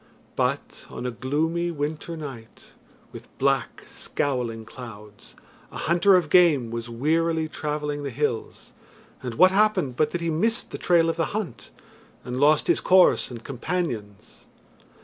[0.35, 2.73] But on a gloomy winter night,
[3.11, 5.35] with black, scowling clouds,
[5.71, 8.73] a hunter of game was wearily travelling the hills,
[9.21, 11.69] and what happened but that he missed the trail of the hunt,
[12.23, 14.47] and lost his course and companions.